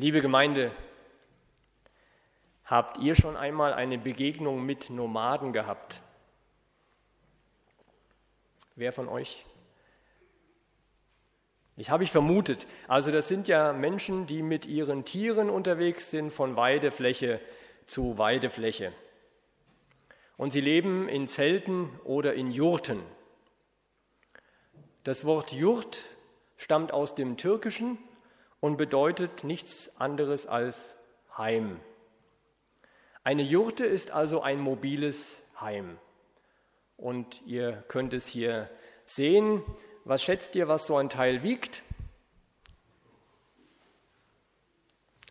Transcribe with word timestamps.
Liebe 0.00 0.20
Gemeinde, 0.20 0.70
habt 2.64 2.98
ihr 2.98 3.16
schon 3.16 3.36
einmal 3.36 3.74
eine 3.74 3.98
Begegnung 3.98 4.64
mit 4.64 4.90
Nomaden 4.90 5.52
gehabt? 5.52 6.02
Wer 8.76 8.92
von 8.92 9.08
euch? 9.08 9.44
Ich 11.76 11.90
habe 11.90 12.04
ich 12.04 12.12
vermutet. 12.12 12.68
Also 12.86 13.10
das 13.10 13.26
sind 13.26 13.48
ja 13.48 13.72
Menschen, 13.72 14.26
die 14.26 14.42
mit 14.42 14.66
ihren 14.66 15.04
Tieren 15.04 15.50
unterwegs 15.50 16.12
sind 16.12 16.30
von 16.30 16.54
Weidefläche 16.54 17.40
zu 17.86 18.18
Weidefläche. 18.18 18.92
Und 20.36 20.52
sie 20.52 20.60
leben 20.60 21.08
in 21.08 21.26
Zelten 21.26 21.90
oder 22.04 22.34
in 22.34 22.52
Jurten. 22.52 23.02
Das 25.02 25.24
Wort 25.24 25.50
Jurt 25.50 26.04
stammt 26.56 26.92
aus 26.92 27.16
dem 27.16 27.36
Türkischen 27.36 27.98
und 28.60 28.76
bedeutet 28.76 29.44
nichts 29.44 29.92
anderes 29.98 30.46
als 30.46 30.96
Heim. 31.36 31.80
Eine 33.24 33.42
Jurte 33.42 33.84
ist 33.84 34.10
also 34.10 34.40
ein 34.40 34.58
mobiles 34.58 35.40
Heim. 35.60 35.98
Und 36.96 37.42
ihr 37.46 37.84
könnt 37.88 38.14
es 38.14 38.26
hier 38.26 38.70
sehen. 39.04 39.62
Was 40.04 40.22
schätzt 40.22 40.56
ihr, 40.56 40.66
was 40.66 40.86
so 40.86 40.96
ein 40.96 41.08
Teil 41.08 41.42
wiegt? 41.42 41.82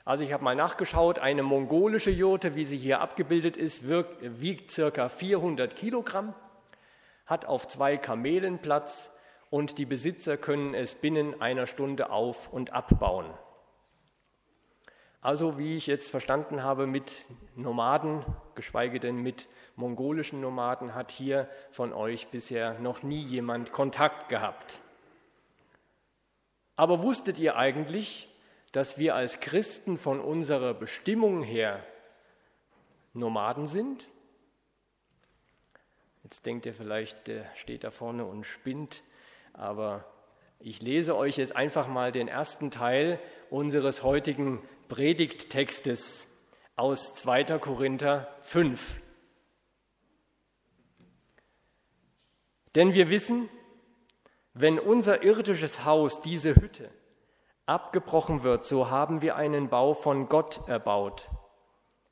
Also 0.06 0.24
ich 0.24 0.32
habe 0.32 0.44
mal 0.44 0.56
nachgeschaut, 0.56 1.20
eine 1.20 1.44
mongolische 1.44 2.12
Jurte, 2.12 2.56
wie 2.56 2.64
sie 2.64 2.78
hier 2.78 3.02
abgebildet 3.02 3.58
ist, 3.58 3.90
wiegt 3.90 4.72
circa 4.72 5.10
400 5.10 5.76
Kilogramm, 5.76 6.34
hat 7.26 7.46
auf 7.46 7.68
zwei 7.68 7.98
Kamelen 7.98 8.60
Platz 8.60 9.12
und 9.50 9.78
die 9.78 9.86
Besitzer 9.86 10.38
können 10.38 10.74
es 10.74 10.96
binnen 10.96 11.42
einer 11.42 11.68
Stunde 11.68 12.10
auf 12.10 12.52
und 12.52 12.74
abbauen. 12.74 13.34
Also 15.22 15.58
wie 15.58 15.76
ich 15.76 15.88
jetzt 15.88 16.12
verstanden 16.12 16.64
habe, 16.64 16.88
mit 16.88 17.26
Nomaden, 17.56 18.24
geschweige 18.56 19.00
denn 19.00 19.18
mit 19.18 19.48
mongolischen 19.76 20.42
Nomaden, 20.42 20.96
hat 20.96 21.12
hier 21.12 21.50
von 21.72 21.92
euch 21.92 22.28
bisher 22.28 22.80
noch 22.80 23.04
nie 23.04 23.24
jemand 23.24 23.72
Kontakt 23.72 24.30
gehabt. 24.30 24.80
Aber 26.76 27.02
wusstet 27.02 27.40
ihr 27.40 27.56
eigentlich, 27.56 28.30
dass 28.72 28.98
wir 28.98 29.16
als 29.16 29.40
Christen 29.40 29.98
von 29.98 30.20
unserer 30.20 30.74
Bestimmung 30.74 31.42
her 31.42 31.84
Nomaden 33.14 33.68
sind? 33.68 34.08
Jetzt 36.24 36.46
denkt 36.46 36.66
ihr 36.66 36.74
vielleicht, 36.74 37.28
der 37.28 37.46
steht 37.56 37.84
da 37.84 37.90
vorne 37.90 38.26
und 38.26 38.46
spinnt. 38.46 39.02
Aber 39.58 40.06
ich 40.60 40.82
lese 40.82 41.16
euch 41.16 41.38
jetzt 41.38 41.56
einfach 41.56 41.88
mal 41.88 42.12
den 42.12 42.28
ersten 42.28 42.72
Teil 42.72 43.20
unseres 43.50 44.04
heutigen 44.04 44.62
Predigttextes 44.88 46.28
aus 46.76 47.16
2. 47.16 47.60
Korinther 47.60 48.28
5. 48.42 49.02
Denn 52.76 52.94
wir 52.94 53.10
wissen, 53.10 53.50
wenn 54.54 54.80
unser 54.80 55.24
irdisches 55.24 55.84
Haus, 55.86 56.20
diese 56.20 56.56
Hütte, 56.56 56.92
abgebrochen 57.66 58.44
wird, 58.44 58.64
so 58.64 58.90
haben 58.90 59.22
wir 59.22 59.36
einen 59.36 59.70
Bau 59.70 59.94
von 59.94 60.30
Gott 60.30 60.68
erbaut, 60.68 61.30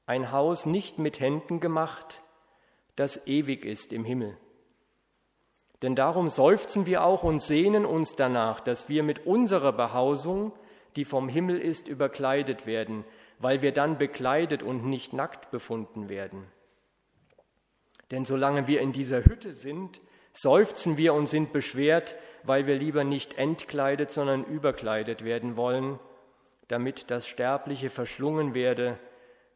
ein 0.08 0.32
Haus 0.32 0.66
nicht 0.66 0.98
mit 0.98 1.20
Händen 1.20 1.60
gemacht, 1.60 2.24
das 2.96 3.26
ewig 3.28 3.66
ist 3.66 3.94
im 3.94 4.04
Himmel. 4.04 4.38
Denn 5.82 5.96
darum 5.96 6.30
seufzen 6.30 6.86
wir 6.86 7.04
auch 7.04 7.24
und 7.24 7.40
sehnen 7.40 7.86
uns 7.86 8.16
danach, 8.16 8.60
dass 8.60 8.90
wir 8.90 9.04
mit 9.04 9.26
unserer 9.26 9.74
Behausung, 9.74 10.54
die 10.96 11.06
vom 11.06 11.28
Himmel 11.28 11.58
ist, 11.60 11.88
überkleidet 11.88 12.66
werden, 12.66 13.04
weil 13.40 13.62
wir 13.62 13.72
dann 13.72 13.98
bekleidet 13.98 14.64
und 14.64 14.86
nicht 14.86 15.14
nackt 15.14 15.52
befunden 15.52 16.08
werden. 16.10 16.46
Denn 18.12 18.24
solange 18.24 18.68
wir 18.68 18.82
in 18.82 18.92
dieser 18.92 19.26
Hütte 19.26 19.54
sind, 19.54 20.02
seufzen 20.32 20.98
wir 20.98 21.14
und 21.14 21.28
sind 21.28 21.54
beschwert, 21.54 22.16
weil 22.44 22.68
wir 22.68 22.76
lieber 22.76 23.04
nicht 23.04 23.38
entkleidet, 23.38 24.12
sondern 24.12 24.44
überkleidet 24.46 25.24
werden 25.24 25.58
wollen, 25.58 26.00
damit 26.68 27.10
das 27.10 27.28
Sterbliche 27.28 27.90
verschlungen 27.90 28.54
werde 28.54 29.00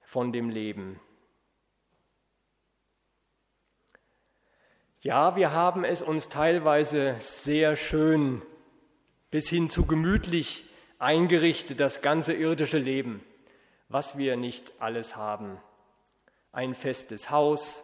von 0.02 0.32
dem 0.32 0.50
Leben. 0.50 1.00
Ja, 5.02 5.38
wir 5.38 5.54
haben 5.54 5.86
es 5.86 6.02
uns 6.02 6.28
teilweise 6.28 7.16
sehr 7.20 7.78
schön 7.78 8.42
bis 9.32 9.48
hin 9.48 9.70
zu 9.70 9.86
gemütlich 9.86 10.66
eingerichtet, 10.98 11.80
das 11.80 12.02
ganze 12.02 12.34
irdische 12.34 12.80
Leben, 12.80 13.24
was 13.88 14.18
wir 14.18 14.36
nicht 14.36 14.74
alles 14.80 15.16
haben. 15.16 15.58
Ein 16.52 16.76
festes 16.76 17.30
Haus, 17.30 17.82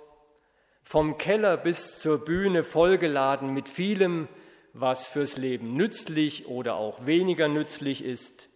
vom 0.83 1.17
Keller 1.17 1.55
bis 1.55 1.99
zur 2.01 2.17
Bühne 2.17 2.63
vollgeladen 2.63 3.53
mit 3.53 3.69
vielem, 3.69 4.27
was 4.73 5.07
fürs 5.07 5.37
Leben 5.37 5.73
nützlich 5.73 6.47
oder 6.47 6.75
auch 6.75 7.05
weniger 7.05 7.47
nützlich 7.47 8.03
ist, 8.03 8.49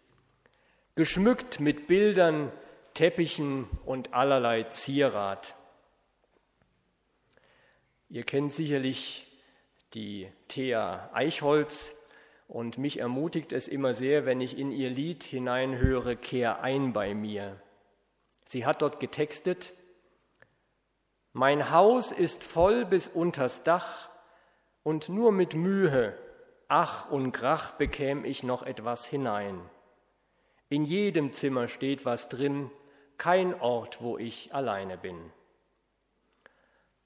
geschmückt 0.96 1.62
mit 1.62 1.88
Bildern, 1.88 2.52
Teppichen 2.94 3.70
und 3.86 4.14
allerlei 4.14 4.64
Zierat. 4.64 5.56
Ihr 8.12 8.24
kennt 8.24 8.54
sicherlich 8.54 9.28
die 9.94 10.32
Thea 10.48 11.12
Eichholz 11.14 11.94
und 12.48 12.80
mich 12.80 13.00
ermutigt 13.00 13.54
es 13.54 13.68
immer 13.68 13.94
sehr, 13.94 14.26
wenn 14.26 14.42
ich 14.42 14.58
in 14.58 14.72
ihr 14.72 14.90
Lied 14.90 15.24
hineinhöre, 15.24 16.16
Kehr 16.16 16.64
ein 16.64 16.92
bei 16.92 17.14
mir. 17.14 17.62
Sie 18.46 18.66
hat 18.66 18.82
dort 18.82 19.00
getextet, 19.00 19.74
Mein 21.34 21.70
Haus 21.70 22.12
ist 22.12 22.44
voll 22.44 22.84
bis 22.84 23.08
unters 23.08 23.62
Dach 23.62 24.10
und 24.82 25.10
nur 25.10 25.32
mit 25.32 25.54
Mühe, 25.54 26.18
Ach 26.68 27.12
und 27.12 27.32
Krach 27.32 27.74
bekäm 27.74 28.26
ich 28.26 28.42
noch 28.42 28.64
etwas 28.64 29.06
hinein. 29.06 29.62
In 30.68 30.84
jedem 30.84 31.32
Zimmer 31.32 31.68
steht 31.68 32.06
was 32.06 32.28
drin, 32.28 32.72
kein 33.18 33.54
Ort, 33.60 34.02
wo 34.02 34.18
ich 34.18 34.52
alleine 34.52 34.98
bin. 34.98 35.32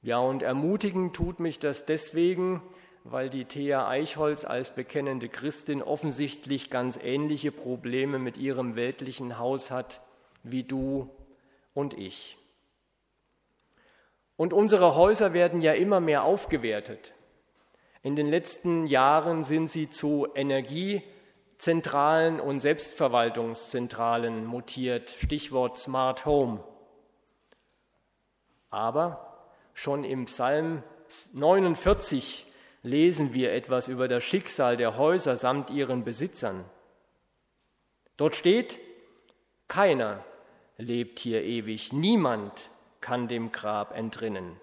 Ja, 0.03 0.19
und 0.19 0.43
ermutigen 0.43 1.13
tut 1.13 1.39
mich 1.39 1.57
das 1.59 1.85
deswegen, 1.85 2.61
weil 3.05 3.29
die 3.29 3.45
Thea 3.45 3.87
Eichholz 3.87 4.43
als 4.43 4.75
bekennende 4.75 5.29
Christin 5.29 5.81
offensichtlich 5.81 6.69
ganz 6.69 6.99
ähnliche 7.01 7.53
Probleme 7.53 8.19
mit 8.19 8.35
ihrem 8.37 8.75
weltlichen 8.75 9.39
Haus 9.39 9.71
hat 9.71 10.01
wie 10.43 10.63
du 10.63 11.09
und 11.73 11.97
ich. 11.97 12.37
Und 14.35 14.51
unsere 14.51 14.95
Häuser 14.95 15.31
werden 15.31 15.61
ja 15.61 15.71
immer 15.71 16.01
mehr 16.01 16.23
aufgewertet. 16.23 17.13
In 18.01 18.17
den 18.17 18.27
letzten 18.27 18.85
Jahren 18.85 19.45
sind 19.45 19.69
sie 19.69 19.89
zu 19.89 20.27
Energiezentralen 20.35 22.41
und 22.41 22.59
Selbstverwaltungszentralen 22.59 24.45
mutiert, 24.45 25.11
Stichwort 25.11 25.77
Smart 25.77 26.25
Home. 26.25 26.61
Aber 28.69 29.32
Schon 29.73 30.03
im 30.03 30.25
Psalm 30.25 30.83
49 31.33 32.45
lesen 32.83 33.33
wir 33.33 33.53
etwas 33.53 33.87
über 33.87 34.07
das 34.07 34.23
Schicksal 34.23 34.77
der 34.77 34.97
Häuser 34.97 35.37
samt 35.37 35.69
ihren 35.69 36.03
Besitzern. 36.03 36.65
Dort 38.17 38.35
steht, 38.35 38.79
keiner 39.67 40.23
lebt 40.77 41.19
hier 41.19 41.43
ewig, 41.43 41.93
niemand 41.93 42.69
kann 43.01 43.27
dem 43.27 43.51
Grab 43.51 43.95
entrinnen. 43.95 44.59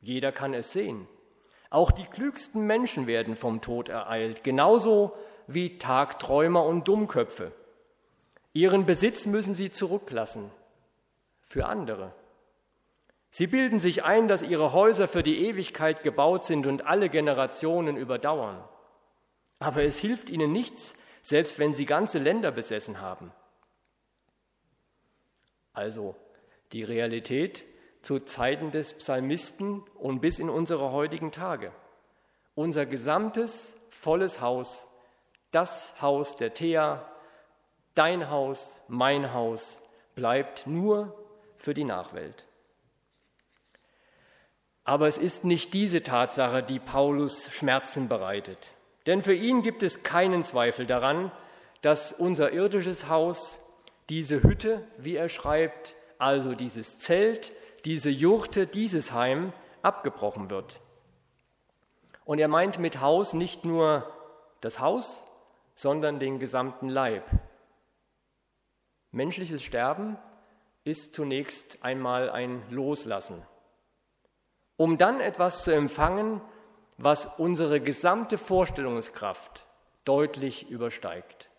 Jeder 0.00 0.32
kann 0.32 0.54
es 0.54 0.72
sehen. 0.72 1.06
Auch 1.70 1.90
die 1.90 2.04
klügsten 2.04 2.66
Menschen 2.66 3.06
werden 3.06 3.36
vom 3.36 3.60
Tod 3.60 3.88
ereilt, 3.88 4.44
genauso 4.44 5.16
wie 5.46 5.78
Tagträumer 5.78 6.64
und 6.64 6.88
Dummköpfe. 6.88 7.52
Ihren 8.52 8.84
Besitz 8.84 9.26
müssen 9.26 9.54
sie 9.54 9.70
zurücklassen 9.70 10.50
für 11.42 11.66
andere. 11.66 12.12
Sie 13.34 13.46
bilden 13.46 13.78
sich 13.78 14.04
ein, 14.04 14.28
dass 14.28 14.42
ihre 14.42 14.74
Häuser 14.74 15.08
für 15.08 15.22
die 15.22 15.46
Ewigkeit 15.46 16.02
gebaut 16.02 16.44
sind 16.44 16.66
und 16.66 16.84
alle 16.86 17.08
Generationen 17.08 17.96
überdauern. 17.96 18.62
Aber 19.58 19.82
es 19.82 19.98
hilft 19.98 20.28
ihnen 20.28 20.52
nichts, 20.52 20.94
selbst 21.22 21.58
wenn 21.58 21.72
sie 21.72 21.86
ganze 21.86 22.18
Länder 22.18 22.50
besessen 22.50 23.00
haben. 23.00 23.32
Also 25.72 26.14
die 26.72 26.82
Realität 26.82 27.64
zu 28.02 28.20
Zeiten 28.20 28.70
des 28.70 28.92
Psalmisten 28.92 29.82
und 29.94 30.20
bis 30.20 30.38
in 30.38 30.50
unsere 30.50 30.92
heutigen 30.92 31.32
Tage. 31.32 31.72
Unser 32.54 32.84
gesamtes 32.84 33.78
volles 33.88 34.42
Haus, 34.42 34.86
das 35.52 35.98
Haus 36.02 36.36
der 36.36 36.52
Thea, 36.52 37.10
dein 37.94 38.28
Haus, 38.28 38.82
mein 38.88 39.32
Haus, 39.32 39.80
bleibt 40.14 40.66
nur 40.66 41.16
für 41.56 41.72
die 41.72 41.84
Nachwelt. 41.84 42.46
Aber 44.84 45.06
es 45.06 45.18
ist 45.18 45.44
nicht 45.44 45.74
diese 45.74 46.02
Tatsache, 46.02 46.62
die 46.62 46.80
Paulus 46.80 47.50
Schmerzen 47.52 48.08
bereitet. 48.08 48.72
Denn 49.06 49.22
für 49.22 49.34
ihn 49.34 49.62
gibt 49.62 49.82
es 49.82 50.02
keinen 50.02 50.42
Zweifel 50.42 50.86
daran, 50.86 51.30
dass 51.80 52.12
unser 52.12 52.52
irdisches 52.52 53.08
Haus, 53.08 53.60
diese 54.08 54.42
Hütte, 54.42 54.86
wie 54.98 55.16
er 55.16 55.28
schreibt, 55.28 55.94
also 56.18 56.54
dieses 56.54 56.98
Zelt, 56.98 57.52
diese 57.84 58.10
Jurte, 58.10 58.66
dieses 58.66 59.12
Heim 59.12 59.52
abgebrochen 59.82 60.50
wird. 60.50 60.80
Und 62.24 62.38
er 62.38 62.48
meint 62.48 62.78
mit 62.78 63.00
Haus 63.00 63.32
nicht 63.32 63.64
nur 63.64 64.06
das 64.60 64.78
Haus, 64.78 65.24
sondern 65.74 66.20
den 66.20 66.38
gesamten 66.38 66.88
Leib. 66.88 67.24
Menschliches 69.10 69.62
Sterben 69.62 70.16
ist 70.84 71.14
zunächst 71.14 71.82
einmal 71.82 72.30
ein 72.30 72.62
Loslassen, 72.70 73.42
um 74.82 74.98
dann 74.98 75.20
etwas 75.20 75.62
zu 75.62 75.70
empfangen, 75.72 76.40
was 76.98 77.26
unsere 77.38 77.80
gesamte 77.80 78.36
Vorstellungskraft 78.36 79.64
deutlich 80.04 80.70
übersteigt. 80.70 81.50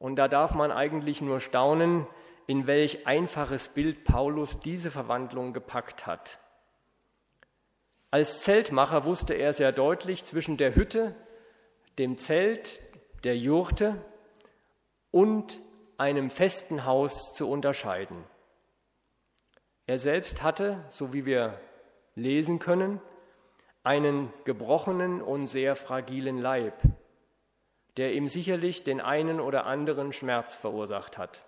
Und 0.00 0.16
da 0.16 0.26
darf 0.26 0.56
man 0.56 0.72
eigentlich 0.72 1.22
nur 1.22 1.38
staunen, 1.38 2.08
in 2.48 2.66
welch 2.66 3.06
einfaches 3.06 3.68
Bild 3.68 4.02
Paulus 4.02 4.58
diese 4.58 4.90
Verwandlung 4.90 5.52
gepackt 5.52 6.08
hat. 6.08 6.40
Als 8.10 8.42
Zeltmacher 8.42 9.04
wusste 9.04 9.34
er 9.34 9.52
sehr 9.52 9.70
deutlich 9.70 10.24
zwischen 10.24 10.56
der 10.56 10.74
Hütte, 10.74 11.14
dem 12.00 12.18
Zelt, 12.18 12.82
der 13.22 13.38
Jurte 13.38 14.04
und 15.12 15.60
einem 15.98 16.30
festen 16.30 16.84
Haus 16.84 17.32
zu 17.32 17.48
unterscheiden. 17.48 18.24
Er 19.90 19.98
selbst 19.98 20.44
hatte, 20.44 20.84
so 20.88 21.12
wie 21.12 21.26
wir 21.26 21.58
lesen 22.14 22.60
können, 22.60 23.00
einen 23.82 24.32
gebrochenen 24.44 25.20
und 25.20 25.48
sehr 25.48 25.74
fragilen 25.74 26.38
Leib, 26.38 26.80
der 27.96 28.14
ihm 28.14 28.28
sicherlich 28.28 28.84
den 28.84 29.00
einen 29.00 29.40
oder 29.40 29.66
anderen 29.66 30.12
Schmerz 30.12 30.54
verursacht 30.54 31.18
hat. 31.18 31.42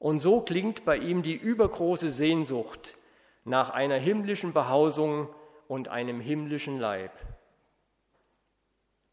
Und 0.00 0.18
so 0.18 0.40
klingt 0.40 0.84
bei 0.84 0.96
ihm 0.96 1.22
die 1.22 1.36
übergroße 1.36 2.08
Sehnsucht 2.08 2.96
nach 3.44 3.70
einer 3.70 3.98
himmlischen 3.98 4.52
Behausung 4.52 5.28
und 5.68 5.86
einem 5.86 6.18
himmlischen 6.18 6.80
Leib. 6.80 7.12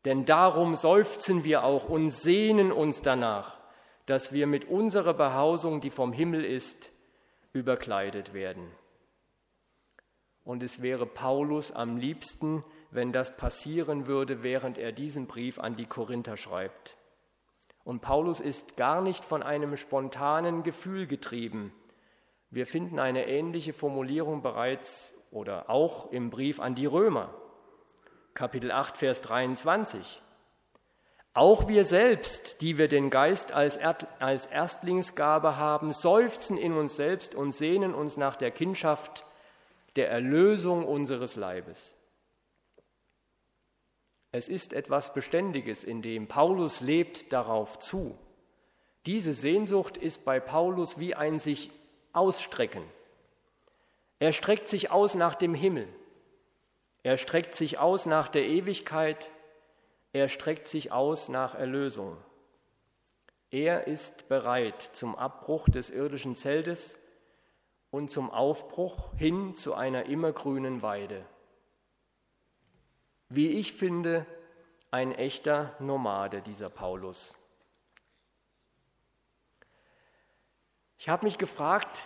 Denn 0.05 0.25
darum 0.25 0.73
seufzen 0.73 1.43
wir 1.43 1.63
auch 1.63 1.87
und 1.87 2.09
sehnen 2.09 2.71
uns 2.71 3.03
danach, 3.03 3.59
dass 4.07 4.33
wir 4.33 4.47
mit 4.47 4.65
unserer 4.65 5.13
Behausung, 5.13 5.81
die 5.81 5.91
vom 5.91 6.13
Himmel 6.13 6.43
ist, 6.43 6.91
überkleidet 7.53 8.33
werden. 8.33 8.71
Und 10.43 10.63
es 10.63 10.81
wäre 10.81 11.05
Paulus 11.05 11.71
am 11.71 11.97
liebsten, 11.97 12.63
wenn 12.89 13.11
das 13.11 13.37
passieren 13.37 14.07
würde, 14.07 14.43
während 14.43 14.77
er 14.77 14.91
diesen 14.91 15.27
Brief 15.27 15.59
an 15.59 15.75
die 15.75 15.85
Korinther 15.85 16.35
schreibt. 16.35 16.97
Und 17.83 18.01
Paulus 18.01 18.39
ist 18.39 18.75
gar 18.77 19.01
nicht 19.01 19.23
von 19.23 19.43
einem 19.43 19.77
spontanen 19.77 20.63
Gefühl 20.63 21.07
getrieben. 21.07 21.73
Wir 22.49 22.67
finden 22.67 22.99
eine 22.99 23.27
ähnliche 23.27 23.73
Formulierung 23.73 24.41
bereits 24.41 25.13
oder 25.31 25.69
auch 25.69 26.11
im 26.11 26.29
Brief 26.29 26.59
an 26.59 26.75
die 26.75 26.85
Römer, 26.85 27.33
Kapitel 28.33 28.71
8, 28.71 28.97
Vers 28.97 29.21
23. 29.21 30.21
Auch 31.33 31.67
wir 31.67 31.85
selbst, 31.85 32.61
die 32.61 32.77
wir 32.77 32.89
den 32.89 33.09
Geist 33.09 33.53
als, 33.53 33.79
als 34.19 34.45
Erstlingsgabe 34.47 35.55
haben, 35.55 35.93
seufzen 35.93 36.57
in 36.57 36.73
uns 36.73 36.97
selbst 36.97 37.35
und 37.35 37.51
sehnen 37.53 37.93
uns 37.93 38.17
nach 38.17 38.35
der 38.35 38.51
Kindschaft, 38.51 39.25
der 39.95 40.09
Erlösung 40.09 40.85
unseres 40.85 41.35
Leibes. 41.37 41.95
Es 44.33 44.47
ist 44.47 44.73
etwas 44.73 45.13
Beständiges, 45.13 45.83
in 45.83 46.01
dem 46.01 46.27
Paulus 46.27 46.81
lebt 46.81 47.33
darauf 47.33 47.79
zu. 47.79 48.17
Diese 49.05 49.33
Sehnsucht 49.33 49.97
ist 49.97 50.23
bei 50.23 50.39
Paulus 50.39 50.99
wie 50.99 51.15
ein 51.15 51.39
sich 51.39 51.69
ausstrecken. 52.13 52.83
Er 54.19 54.31
streckt 54.31 54.67
sich 54.67 54.91
aus 54.91 55.15
nach 55.15 55.35
dem 55.35 55.53
Himmel. 55.53 55.87
Er 57.03 57.17
streckt 57.17 57.55
sich 57.55 57.79
aus 57.79 58.05
nach 58.05 58.29
der 58.29 58.45
Ewigkeit. 58.45 59.31
Er 60.13 60.27
streckt 60.27 60.67
sich 60.67 60.91
aus 60.91 61.29
nach 61.29 61.55
Erlösung. 61.55 62.17
Er 63.49 63.87
ist 63.87 64.27
bereit 64.27 64.81
zum 64.81 65.15
Abbruch 65.15 65.67
des 65.67 65.89
irdischen 65.89 66.35
Zeltes 66.35 66.97
und 67.89 68.11
zum 68.11 68.31
Aufbruch 68.31 69.13
hin 69.17 69.55
zu 69.55 69.73
einer 69.73 70.05
immergrünen 70.05 70.81
Weide 70.81 71.25
wie 73.33 73.49
ich 73.51 73.73
finde, 73.73 74.25
ein 74.91 75.13
echter 75.13 75.73
Nomade, 75.79 76.41
dieser 76.41 76.69
Paulus. 76.69 77.33
Ich 80.97 81.07
habe 81.07 81.25
mich 81.25 81.37
gefragt, 81.37 82.03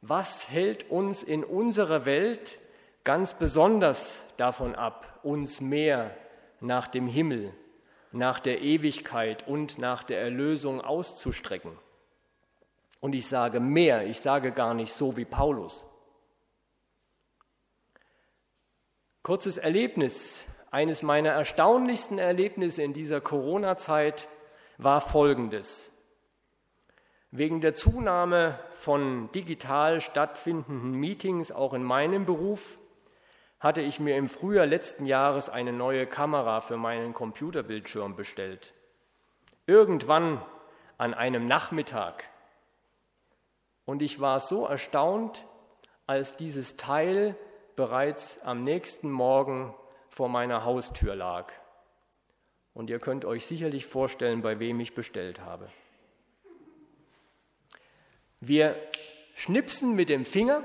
was 0.00 0.50
hält 0.50 0.90
uns 0.90 1.22
in 1.22 1.44
unserer 1.44 2.04
Welt 2.04 2.58
ganz 3.04 3.34
besonders 3.34 4.26
davon 4.36 4.74
ab, 4.74 5.20
uns 5.22 5.60
mehr 5.60 6.16
nach 6.64 6.88
dem 6.88 7.06
Himmel, 7.06 7.52
nach 8.12 8.40
der 8.40 8.60
Ewigkeit 8.60 9.46
und 9.46 9.78
nach 9.78 10.02
der 10.02 10.20
Erlösung 10.20 10.80
auszustrecken? 10.80 11.78
Und 13.00 13.14
ich 13.14 13.26
sage 13.26 13.60
mehr, 13.60 14.06
ich 14.06 14.20
sage 14.20 14.50
gar 14.50 14.72
nicht 14.72 14.92
so 14.92 15.16
wie 15.16 15.26
Paulus. 15.26 15.86
Kurzes 19.22 19.58
Erlebnis. 19.58 20.46
Eines 20.70 21.02
meiner 21.02 21.30
erstaunlichsten 21.30 22.18
Erlebnisse 22.18 22.82
in 22.82 22.92
dieser 22.92 23.20
Corona-Zeit 23.20 24.28
war 24.76 25.00
folgendes. 25.00 25.92
Wegen 27.30 27.60
der 27.60 27.74
Zunahme 27.74 28.58
von 28.72 29.30
digital 29.32 30.00
stattfindenden 30.00 30.92
Meetings 30.92 31.52
auch 31.52 31.74
in 31.74 31.82
meinem 31.82 32.26
Beruf 32.26 32.78
hatte 33.64 33.80
ich 33.80 33.98
mir 33.98 34.18
im 34.18 34.28
Frühjahr 34.28 34.66
letzten 34.66 35.06
Jahres 35.06 35.48
eine 35.48 35.72
neue 35.72 36.06
Kamera 36.06 36.60
für 36.60 36.76
meinen 36.76 37.14
Computerbildschirm 37.14 38.14
bestellt. 38.14 38.74
Irgendwann 39.66 40.44
an 40.98 41.14
einem 41.14 41.46
Nachmittag. 41.46 42.24
Und 43.86 44.02
ich 44.02 44.20
war 44.20 44.38
so 44.38 44.66
erstaunt, 44.66 45.46
als 46.06 46.36
dieses 46.36 46.76
Teil 46.76 47.38
bereits 47.74 48.38
am 48.40 48.60
nächsten 48.60 49.10
Morgen 49.10 49.74
vor 50.10 50.28
meiner 50.28 50.66
Haustür 50.66 51.16
lag. 51.16 51.50
Und 52.74 52.90
ihr 52.90 52.98
könnt 52.98 53.24
euch 53.24 53.46
sicherlich 53.46 53.86
vorstellen, 53.86 54.42
bei 54.42 54.58
wem 54.58 54.78
ich 54.78 54.94
bestellt 54.94 55.40
habe. 55.40 55.70
Wir 58.40 58.76
schnipsen 59.34 59.94
mit 59.94 60.10
dem 60.10 60.26
Finger 60.26 60.64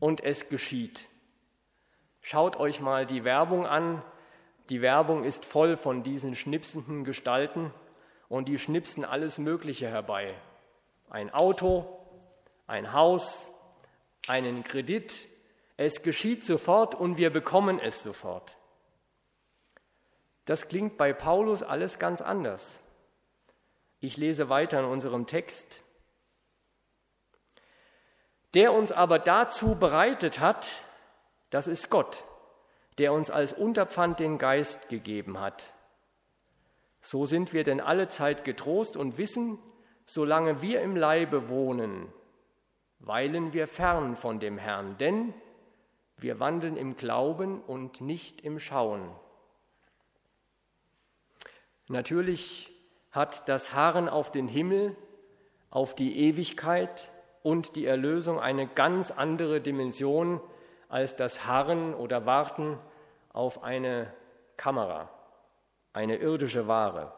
und 0.00 0.24
es 0.24 0.48
geschieht. 0.48 1.09
Schaut 2.20 2.56
euch 2.56 2.80
mal 2.80 3.06
die 3.06 3.24
Werbung 3.24 3.66
an. 3.66 4.02
Die 4.68 4.82
Werbung 4.82 5.24
ist 5.24 5.44
voll 5.44 5.76
von 5.76 6.02
diesen 6.02 6.34
schnipsenden 6.34 7.04
Gestalten 7.04 7.72
und 8.28 8.46
die 8.46 8.58
schnipsen 8.58 9.04
alles 9.04 9.38
Mögliche 9.38 9.88
herbei. 9.88 10.34
Ein 11.08 11.30
Auto, 11.34 11.98
ein 12.66 12.92
Haus, 12.92 13.50
einen 14.28 14.62
Kredit, 14.62 15.26
es 15.76 16.02
geschieht 16.02 16.44
sofort 16.44 16.94
und 16.94 17.16
wir 17.16 17.30
bekommen 17.30 17.80
es 17.80 18.02
sofort. 18.02 18.58
Das 20.44 20.68
klingt 20.68 20.96
bei 20.96 21.12
Paulus 21.12 21.62
alles 21.62 21.98
ganz 21.98 22.20
anders. 22.20 22.80
Ich 23.98 24.16
lese 24.16 24.48
weiter 24.48 24.80
in 24.80 24.84
unserem 24.84 25.26
Text. 25.26 25.82
Der 28.54 28.72
uns 28.72 28.92
aber 28.92 29.18
dazu 29.18 29.74
bereitet 29.76 30.38
hat, 30.40 30.82
das 31.50 31.66
ist 31.66 31.90
Gott, 31.90 32.24
der 32.98 33.12
uns 33.12 33.30
als 33.30 33.52
Unterpfand 33.52 34.20
den 34.20 34.38
Geist 34.38 34.88
gegeben 34.88 35.40
hat. 35.40 35.72
So 37.00 37.26
sind 37.26 37.52
wir 37.52 37.64
denn 37.64 37.80
alle 37.80 38.08
Zeit 38.08 38.44
getrost 38.44 38.96
und 38.96 39.18
wissen, 39.18 39.58
solange 40.04 40.62
wir 40.62 40.82
im 40.82 40.96
Leibe 40.96 41.48
wohnen, 41.48 42.12
weilen 42.98 43.52
wir 43.52 43.66
fern 43.66 44.16
von 44.16 44.40
dem 44.40 44.58
Herrn, 44.58 44.98
denn 44.98 45.32
wir 46.16 46.38
wandeln 46.38 46.76
im 46.76 46.96
Glauben 46.96 47.62
und 47.62 48.00
nicht 48.00 48.42
im 48.42 48.58
Schauen. 48.58 49.10
Natürlich 51.88 52.70
hat 53.10 53.48
das 53.48 53.72
Harren 53.72 54.08
auf 54.08 54.30
den 54.30 54.46
Himmel, 54.46 54.96
auf 55.70 55.94
die 55.94 56.18
Ewigkeit 56.18 57.10
und 57.42 57.74
die 57.74 57.86
Erlösung 57.86 58.38
eine 58.38 58.66
ganz 58.66 59.10
andere 59.10 59.60
Dimension 59.60 60.40
als 60.90 61.16
das 61.16 61.46
Harren 61.46 61.94
oder 61.94 62.26
Warten 62.26 62.78
auf 63.32 63.62
eine 63.62 64.12
Kamera, 64.56 65.08
eine 65.92 66.16
irdische 66.16 66.66
Ware. 66.66 67.12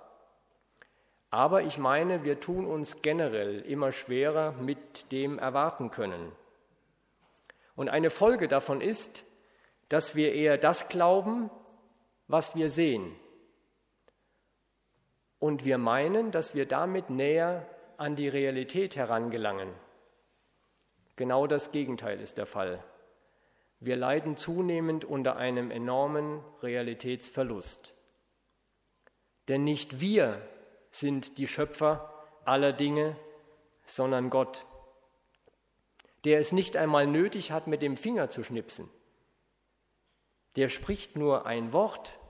Aber 1.30 1.62
ich 1.62 1.78
meine, 1.78 2.22
wir 2.22 2.38
tun 2.38 2.66
uns 2.66 3.02
generell 3.02 3.62
immer 3.62 3.90
schwerer 3.90 4.52
mit 4.52 5.10
dem 5.10 5.38
Erwarten 5.38 5.90
können. 5.90 6.30
Und 7.74 7.88
eine 7.88 8.10
Folge 8.10 8.46
davon 8.48 8.80
ist, 8.80 9.24
dass 9.88 10.14
wir 10.14 10.32
eher 10.34 10.58
das 10.58 10.88
glauben, 10.88 11.50
was 12.28 12.54
wir 12.54 12.68
sehen. 12.68 13.16
und 15.42 15.64
wir 15.64 15.76
meinen, 15.76 16.30
dass 16.30 16.54
wir 16.54 16.66
damit 16.66 17.10
näher 17.10 17.66
an 17.96 18.14
die 18.14 18.28
Realität 18.28 18.94
herangelangen. 18.94 19.74
Genau 21.16 21.48
das 21.48 21.72
Gegenteil 21.72 22.20
ist 22.20 22.38
der 22.38 22.46
Fall. 22.46 22.78
Wir 23.84 23.96
leiden 23.96 24.36
zunehmend 24.36 25.04
unter 25.04 25.34
einem 25.34 25.72
enormen 25.72 26.40
Realitätsverlust. 26.62 27.94
Denn 29.48 29.64
nicht 29.64 30.00
wir 30.00 30.40
sind 30.92 31.36
die 31.36 31.48
Schöpfer 31.48 32.28
aller 32.44 32.72
Dinge, 32.72 33.16
sondern 33.84 34.30
Gott, 34.30 34.66
der 36.24 36.38
es 36.38 36.52
nicht 36.52 36.76
einmal 36.76 37.08
nötig 37.08 37.50
hat, 37.50 37.66
mit 37.66 37.82
dem 37.82 37.96
Finger 37.96 38.30
zu 38.30 38.44
schnipsen. 38.44 38.88
Der 40.54 40.68
spricht 40.68 41.16
nur 41.16 41.44
ein 41.46 41.72
Wort 41.72 42.20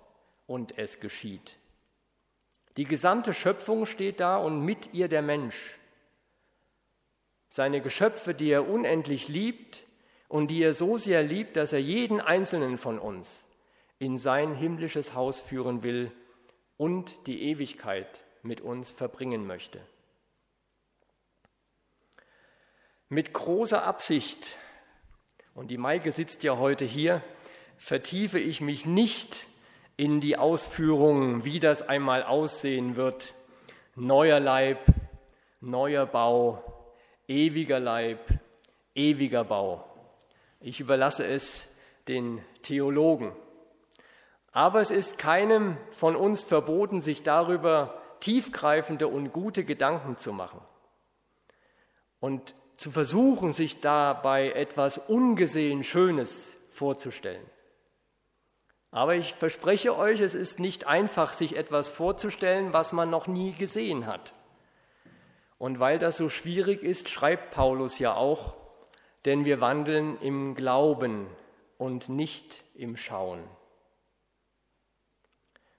und 0.47 0.79
es 0.79 1.01
geschieht. 1.01 1.59
Die 2.79 2.85
gesamte 2.85 3.35
Schöpfung 3.35 3.85
steht 3.85 4.21
da 4.21 4.39
und 4.39 4.65
mit 4.65 4.95
ihr 4.95 5.09
der 5.09 5.21
Mensch. 5.21 5.79
Seine 7.51 7.83
Geschöpfe, 7.83 8.33
die 8.33 8.49
er 8.49 8.67
unendlich 8.67 9.29
liebt 9.29 9.85
und 10.33 10.47
die 10.47 10.63
er 10.63 10.73
so 10.73 10.97
sehr 10.97 11.23
liebt, 11.23 11.59
dass 11.59 11.75
er 11.75 11.79
jeden 11.79 12.19
einzelnen 12.19 12.79
von 12.79 12.99
uns 12.99 13.47
in 13.99 14.17
sein 14.17 14.55
himmlisches 14.55 15.13
Haus 15.13 15.39
führen 15.39 15.83
will 15.83 16.11
und 16.79 17.27
die 17.27 17.43
Ewigkeit 17.51 18.23
mit 18.43 18.63
uns 18.63 18.93
verbringen 18.93 19.47
möchte. 19.47 19.79
Mit 23.11 23.35
großer 23.35 23.85
Absicht, 23.85 24.57
und 25.53 25.71
die 25.71 25.77
Maike 25.77 26.11
sitzt 26.11 26.43
ja 26.45 26.57
heute 26.57 26.87
hier, 26.87 27.23
vertiefe 27.77 28.39
ich 28.39 28.63
mich 28.63 28.87
nicht 28.87 29.47
in 29.99 30.19
die 30.19 30.39
Ausführungen, 30.39 31.45
wie 31.45 31.61
das 31.61 31.83
einmal 31.83 32.23
aussehen 32.23 32.97
wird. 32.97 33.35
Neuer 33.97 34.41
Leib, 34.41 34.87
neuer 35.61 36.07
Bau, 36.07 36.65
ewiger 37.29 37.81
Leib, 37.81 38.31
ewiger 38.95 39.45
Bau. 39.45 39.92
Ich 40.63 40.79
überlasse 40.81 41.27
es 41.27 41.69
den 42.09 42.41
Theologen. 42.63 43.33
Aber 44.53 44.81
es 44.81 44.91
ist 44.91 45.19
keinem 45.19 45.77
von 45.91 46.15
uns 46.15 46.45
verboten, 46.45 47.01
sich 47.01 47.23
darüber 47.23 48.01
tiefgreifende 48.21 49.09
und 49.09 49.33
gute 49.33 49.65
Gedanken 49.65 50.17
zu 50.17 50.33
machen 50.33 50.61
und 52.21 52.55
zu 52.77 52.91
versuchen, 52.91 53.53
sich 53.53 53.81
dabei 53.81 54.53
etwas 54.53 54.99
ungesehen 54.99 55.83
Schönes 55.83 56.57
vorzustellen. 56.69 57.45
Aber 58.93 59.17
ich 59.17 59.35
verspreche 59.35 59.97
euch, 59.97 60.21
es 60.21 60.35
ist 60.35 60.61
nicht 60.61 60.87
einfach, 60.87 61.33
sich 61.33 61.57
etwas 61.57 61.89
vorzustellen, 61.91 62.73
was 62.73 62.93
man 62.93 63.11
noch 63.11 63.27
nie 63.27 63.53
gesehen 63.53 64.07
hat. 64.07 64.35
Und 65.59 65.81
weil 65.81 65.99
das 65.99 66.19
so 66.19 66.29
schwierig 66.29 66.83
ist, 66.83 67.09
schreibt 67.09 67.53
Paulus 67.53 67.99
ja 67.99 68.15
auch, 68.15 68.62
denn 69.25 69.45
wir 69.45 69.61
wandeln 69.61 70.21
im 70.21 70.55
Glauben 70.55 71.27
und 71.79 72.09
nicht 72.09 72.65
im 72.75 72.97
Schauen. 72.97 73.43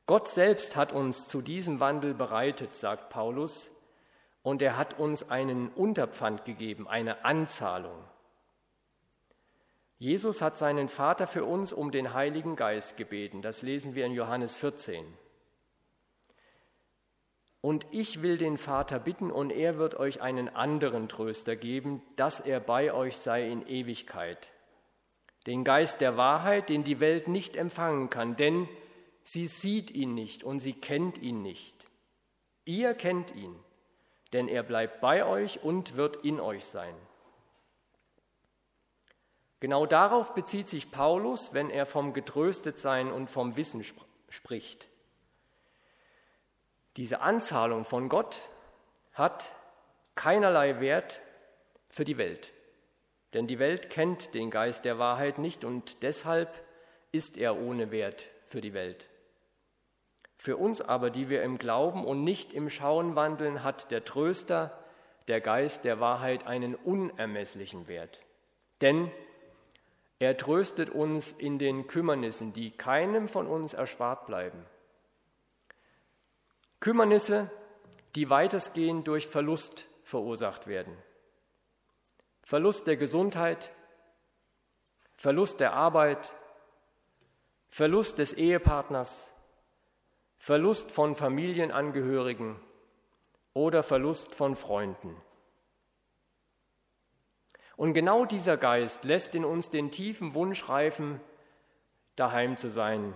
Gott 0.06 0.28
selbst 0.28 0.76
hat 0.76 0.92
uns 0.92 1.28
zu 1.28 1.42
diesem 1.42 1.80
Wandel 1.80 2.14
bereitet, 2.14 2.76
sagt 2.76 3.10
Paulus, 3.10 3.72
und 4.42 4.62
er 4.62 4.78
hat 4.78 5.00
uns 5.00 5.30
einen 5.30 5.70
Unterpfand 5.70 6.44
gegeben, 6.44 6.88
eine 6.88 7.24
Anzahlung. 7.24 7.98
Jesus 9.98 10.42
hat 10.42 10.58
seinen 10.58 10.90
Vater 10.90 11.28
für 11.28 11.46
uns 11.46 11.72
um 11.72 11.92
den 11.92 12.14
Heiligen 12.14 12.58
Geist 12.58 12.98
gebeten. 12.98 13.42
Das 13.42 13.62
lesen 13.62 13.96
wir 13.96 14.06
in 14.06 14.12
Johannes 14.12 14.58
14. 14.58 15.06
Und 17.64 17.88
ich 17.92 18.22
will 18.22 18.38
den 18.38 18.58
Vater 18.58 19.00
bitten, 19.00 19.32
und 19.32 19.50
er 19.50 19.78
wird 19.78 19.96
euch 19.96 20.22
einen 20.22 20.50
anderen 20.50 21.08
Tröster 21.08 21.56
geben, 21.56 22.02
dass 22.18 22.42
er 22.42 22.60
bei 22.60 22.94
euch 22.94 23.16
sei 23.16 23.50
in 23.50 23.66
Ewigkeit. 23.66 24.52
Den 25.48 25.64
Geist 25.64 26.02
der 26.02 26.18
Wahrheit, 26.18 26.68
den 26.68 26.84
die 26.84 27.00
Welt 27.00 27.30
nicht 27.30 27.56
empfangen 27.56 28.10
kann, 28.10 28.36
denn 28.36 28.68
sie 29.22 29.48
sieht 29.48 29.92
ihn 29.92 30.14
nicht 30.14 30.44
und 30.44 30.60
sie 30.60 30.74
kennt 30.74 31.18
ihn 31.20 31.42
nicht. 31.42 31.88
Ihr 32.66 32.96
kennt 32.96 33.34
ihn, 33.34 33.56
denn 34.34 34.50
er 34.50 34.64
bleibt 34.64 35.00
bei 35.00 35.26
euch 35.26 35.64
und 35.64 35.96
wird 35.96 36.18
in 36.18 36.42
euch 36.42 36.66
sein. 36.66 36.96
Genau 39.62 39.86
darauf 39.86 40.34
bezieht 40.34 40.68
sich 40.68 40.92
Paulus, 40.92 41.54
wenn 41.54 41.70
er 41.70 41.86
vom 41.86 42.12
Getröstetsein 42.12 43.10
und 43.10 43.30
vom 43.30 43.56
Wissen 43.56 43.80
sp 43.88 44.04
spricht. 44.28 44.90
Diese 46.98 47.22
Anzahlung 47.22 47.86
von 47.86 48.10
Gott 48.10 48.50
hat 49.14 49.52
keinerlei 50.16 50.80
Wert 50.80 51.22
für 51.90 52.04
die 52.04 52.18
Welt, 52.18 52.54
denn 53.34 53.48
die 53.48 53.60
Welt 53.60 53.90
kennt 53.90 54.34
den 54.34 54.52
Geist 54.52 54.86
der 54.86 55.00
Wahrheit 55.00 55.38
nicht 55.40 55.64
und 55.66 56.04
deshalb 56.04 56.64
ist 57.12 57.38
er 57.38 57.58
ohne 57.58 57.92
Wert 57.92 58.28
für 58.46 58.62
die 58.62 58.74
Welt. 58.74 59.10
Für 60.38 60.58
uns 60.58 60.82
aber, 60.82 61.10
die 61.10 61.30
wir 61.30 61.42
im 61.42 61.58
Glauben 61.58 62.06
und 62.06 62.24
nicht 62.24 62.54
im 62.54 62.70
Schauen 62.70 63.16
wandeln, 63.16 63.64
hat 63.64 63.92
der 63.92 64.04
Tröster, 64.04 64.78
der 65.28 65.40
Geist 65.40 65.86
der 65.86 66.00
Wahrheit, 66.00 66.46
einen 66.46 66.76
unermesslichen 66.76 67.88
Wert. 67.88 68.22
Denn 68.82 69.10
er 70.20 70.36
tröstet 70.36 70.90
uns 70.90 71.32
in 71.32 71.60
den 71.60 71.88
Kümmernissen, 71.88 72.54
die 72.54 72.72
keinem 72.72 73.28
von 73.28 73.48
uns 73.48 73.74
erspart 73.74 74.26
bleiben. 74.26 74.66
Kümmernisse, 76.84 77.50
die 78.14 78.30
weitestgehend 78.30 79.08
durch 79.08 79.30
Verlust 79.30 79.88
verursacht 80.04 80.68
werden. 80.68 80.98
Verlust 82.42 82.88
der 82.88 82.98
Gesundheit, 82.98 83.72
Verlust 85.16 85.62
der 85.62 85.72
Arbeit, 85.72 86.34
Verlust 87.70 88.20
des 88.20 88.34
Ehepartners, 88.34 89.34
Verlust 90.36 90.92
von 90.92 91.16
Familienangehörigen 91.16 92.60
oder 93.54 93.82
Verlust 93.82 94.36
von 94.36 94.58
Freunden. 94.58 95.16
Und 97.78 97.94
genau 97.94 98.26
dieser 98.26 98.58
Geist 98.58 99.06
lässt 99.06 99.36
in 99.36 99.46
uns 99.46 99.70
den 99.70 99.90
tiefen 99.90 100.36
Wunsch 100.36 100.68
reifen, 100.68 101.22
daheim 102.18 102.58
zu 102.58 102.68
sein 102.68 103.14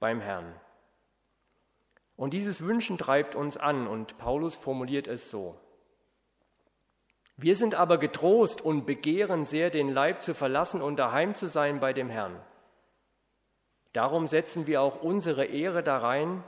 beim 0.00 0.20
Herrn. 0.20 0.52
Und 2.16 2.32
dieses 2.32 2.64
Wünschen 2.64 2.98
treibt 2.98 3.34
uns 3.34 3.56
an 3.56 3.86
und 3.86 4.18
Paulus 4.18 4.56
formuliert 4.56 5.08
es 5.08 5.30
so. 5.30 5.58
Wir 7.36 7.56
sind 7.56 7.74
aber 7.74 7.98
getrost 7.98 8.62
und 8.62 8.86
begehren 8.86 9.44
sehr, 9.44 9.70
den 9.70 9.88
Leib 9.88 10.22
zu 10.22 10.34
verlassen 10.34 10.80
und 10.80 10.96
daheim 10.96 11.34
zu 11.34 11.48
sein 11.48 11.80
bei 11.80 11.92
dem 11.92 12.08
Herrn. 12.08 12.40
Darum 13.92 14.26
setzen 14.28 14.66
wir 14.66 14.82
auch 14.82 15.02
unsere 15.02 15.46
Ehre 15.46 15.82
darein, 15.82 16.44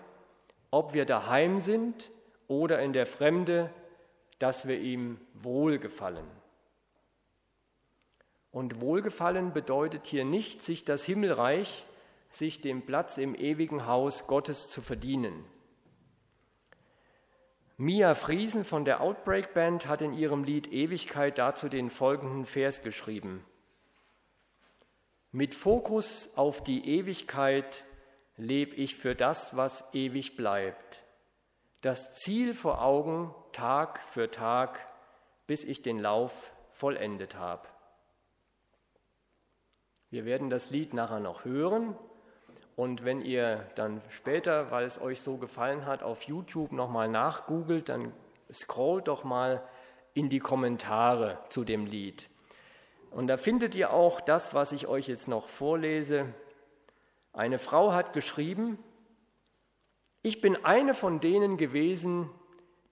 ob 0.70 0.94
wir 0.94 1.04
daheim 1.04 1.60
sind 1.60 2.10
oder 2.46 2.80
in 2.80 2.92
der 2.92 3.06
Fremde, 3.06 3.70
dass 4.38 4.68
wir 4.68 4.78
ihm 4.78 5.20
wohlgefallen. 5.34 6.26
Und 8.52 8.80
Wohlgefallen 8.80 9.52
bedeutet 9.52 10.06
hier 10.06 10.24
nicht, 10.24 10.62
sich 10.62 10.84
das 10.84 11.04
Himmelreich, 11.04 11.84
sich 12.30 12.60
den 12.60 12.86
Platz 12.86 13.18
im 13.18 13.34
ewigen 13.34 13.86
Haus 13.86 14.26
Gottes 14.26 14.68
zu 14.68 14.80
verdienen. 14.82 15.44
Mia 17.78 18.14
Friesen 18.14 18.64
von 18.64 18.86
der 18.86 19.02
Outbreak 19.02 19.52
Band 19.52 19.86
hat 19.86 20.00
in 20.00 20.14
ihrem 20.14 20.44
Lied 20.44 20.72
Ewigkeit 20.72 21.36
dazu 21.36 21.68
den 21.68 21.90
folgenden 21.90 22.46
Vers 22.46 22.82
geschrieben. 22.82 23.44
Mit 25.30 25.54
Fokus 25.54 26.30
auf 26.36 26.62
die 26.62 26.88
Ewigkeit 26.88 27.84
lebe 28.38 28.74
ich 28.76 28.96
für 28.96 29.14
das, 29.14 29.56
was 29.56 29.84
ewig 29.92 30.36
bleibt. 30.36 31.04
Das 31.82 32.14
Ziel 32.14 32.54
vor 32.54 32.80
Augen 32.80 33.34
Tag 33.52 34.02
für 34.06 34.30
Tag, 34.30 34.86
bis 35.46 35.62
ich 35.62 35.82
den 35.82 35.98
Lauf 35.98 36.52
vollendet 36.70 37.36
habe. 37.36 37.68
Wir 40.08 40.24
werden 40.24 40.48
das 40.48 40.70
Lied 40.70 40.94
nachher 40.94 41.20
noch 41.20 41.44
hören. 41.44 41.94
Und 42.76 43.04
wenn 43.04 43.22
ihr 43.22 43.66
dann 43.74 44.02
später, 44.10 44.70
weil 44.70 44.84
es 44.84 45.00
euch 45.00 45.22
so 45.22 45.38
gefallen 45.38 45.86
hat, 45.86 46.02
auf 46.02 46.22
YouTube 46.24 46.72
nochmal 46.72 47.08
nachgoogelt, 47.08 47.88
dann 47.88 48.12
scrollt 48.52 49.08
doch 49.08 49.24
mal 49.24 49.66
in 50.12 50.28
die 50.28 50.40
Kommentare 50.40 51.38
zu 51.48 51.64
dem 51.64 51.86
Lied. 51.86 52.28
Und 53.10 53.28
da 53.28 53.38
findet 53.38 53.74
ihr 53.74 53.92
auch 53.92 54.20
das, 54.20 54.52
was 54.52 54.72
ich 54.72 54.86
euch 54.86 55.08
jetzt 55.08 55.26
noch 55.26 55.48
vorlese. 55.48 56.34
Eine 57.32 57.58
Frau 57.58 57.92
hat 57.92 58.12
geschrieben, 58.12 58.78
ich 60.22 60.42
bin 60.42 60.64
eine 60.64 60.92
von 60.92 61.20
denen 61.20 61.56
gewesen, 61.56 62.30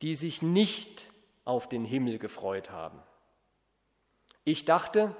die 0.00 0.14
sich 0.14 0.40
nicht 0.40 1.10
auf 1.44 1.68
den 1.68 1.84
Himmel 1.84 2.18
gefreut 2.18 2.70
haben. 2.70 3.02
Ich 4.44 4.64
dachte, 4.64 5.14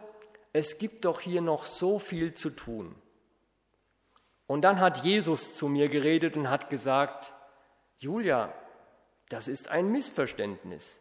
es 0.54 0.78
gibt 0.78 1.04
doch 1.04 1.20
hier 1.20 1.42
noch 1.42 1.66
so 1.66 1.98
viel 1.98 2.32
zu 2.32 2.50
tun. 2.50 2.94
Und 4.46 4.62
dann 4.62 4.80
hat 4.80 5.04
Jesus 5.04 5.54
zu 5.54 5.68
mir 5.68 5.88
geredet 5.88 6.36
und 6.36 6.50
hat 6.50 6.70
gesagt, 6.70 7.32
Julia, 7.98 8.52
Das 9.28 9.48
ist 9.48 9.68
ein 9.68 9.90
Missverständnis. 9.90 11.00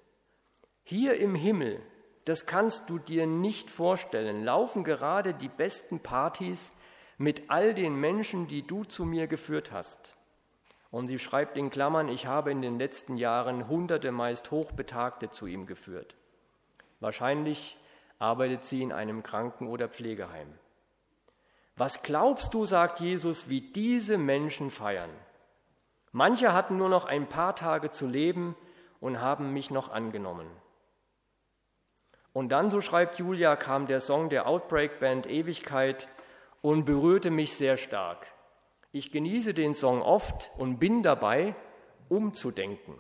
Hier 0.83 1.17
im 1.17 1.35
Himmel, 1.35 1.81
das 2.25 2.45
kannst 2.45 2.89
du 2.89 2.97
dir 2.97 3.27
nicht 3.27 3.69
vorstellen, 3.69 4.43
laufen 4.43 4.83
gerade 4.83 5.33
die 5.33 5.49
besten 5.49 5.99
Partys 5.99 6.71
mit 7.17 7.49
all 7.49 7.73
den 7.73 7.95
Menschen, 7.95 8.47
die 8.47 8.65
du 8.65 8.85
zu 8.85 9.05
mir 9.05 9.27
geführt 9.27 9.71
hast. 9.71 10.15
Und 10.89 11.07
sie 11.07 11.19
schreibt 11.19 11.57
in 11.57 11.69
Klammern, 11.69 12.07
ich 12.07 12.25
habe 12.25 12.51
in 12.51 12.61
den 12.61 12.77
letzten 12.79 13.17
Jahren 13.17 13.67
hunderte 13.67 14.11
meist 14.11 14.51
Hochbetagte 14.51 15.31
zu 15.31 15.47
ihm 15.47 15.65
geführt. 15.65 16.15
Wahrscheinlich 16.99 17.77
arbeitet 18.19 18.63
sie 18.63 18.81
in 18.81 18.91
einem 18.91 19.21
Kranken- 19.23 19.67
oder 19.67 19.89
Pflegeheim. 19.89 20.53
Was 21.75 22.03
glaubst 22.03 22.53
du, 22.53 22.65
sagt 22.65 22.99
Jesus, 22.99 23.49
wie 23.49 23.61
diese 23.61 24.17
Menschen 24.17 24.69
feiern? 24.69 25.09
Manche 26.11 26.53
hatten 26.53 26.77
nur 26.77 26.89
noch 26.89 27.05
ein 27.05 27.27
paar 27.27 27.55
Tage 27.55 27.89
zu 27.89 28.05
leben 28.05 28.55
und 28.99 29.19
haben 29.19 29.51
mich 29.53 29.71
noch 29.71 29.91
angenommen. 29.91 30.47
Und 32.31 32.49
dann, 32.49 32.69
so 32.69 32.81
schreibt 32.81 33.17
Julia, 33.17 33.55
kam 33.55 33.87
der 33.87 33.99
Song 33.99 34.29
der 34.29 34.47
Outbreak 34.47 34.99
Band 34.99 35.27
Ewigkeit 35.27 36.07
und 36.61 36.85
berührte 36.85 37.31
mich 37.31 37.55
sehr 37.55 37.77
stark. 37.77 38.27
Ich 38.91 39.11
genieße 39.11 39.55
den 39.55 39.73
Song 39.73 40.01
oft 40.01 40.51
und 40.57 40.77
bin 40.77 41.01
dabei, 41.01 41.55
umzudenken. 42.09 42.99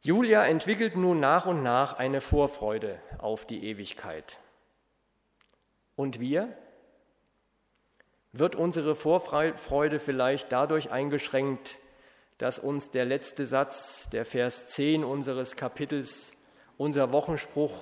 Julia 0.00 0.44
entwickelt 0.44 0.96
nun 0.96 1.18
nach 1.18 1.46
und 1.46 1.64
nach 1.64 1.98
eine 1.98 2.20
Vorfreude 2.20 3.02
auf 3.18 3.46
die 3.46 3.64
Ewigkeit. 3.64 4.38
Und 5.98 6.20
wir? 6.20 6.56
Wird 8.30 8.54
unsere 8.54 8.94
Vorfreude 8.94 9.98
vielleicht 9.98 10.52
dadurch 10.52 10.92
eingeschränkt, 10.92 11.80
dass 12.38 12.60
uns 12.60 12.92
der 12.92 13.04
letzte 13.04 13.46
Satz, 13.46 14.08
der 14.10 14.24
Vers 14.24 14.68
10 14.68 15.02
unseres 15.02 15.56
Kapitels, 15.56 16.34
unser 16.76 17.10
Wochenspruch, 17.10 17.72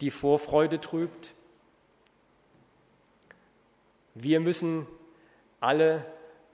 die 0.00 0.12
Vorfreude 0.12 0.80
trübt? 0.80 1.34
Wir 4.14 4.38
müssen 4.38 4.86
alle 5.58 6.06